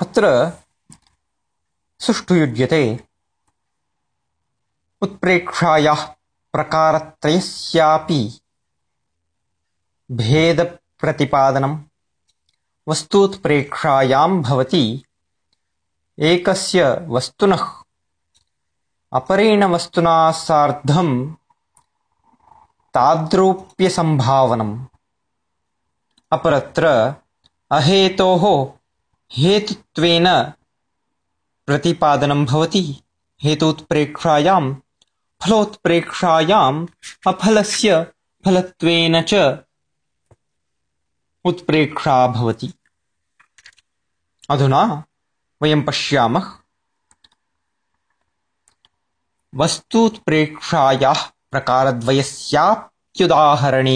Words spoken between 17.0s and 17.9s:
वस्तुनः